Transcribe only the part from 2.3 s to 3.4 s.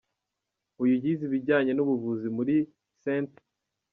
muri St.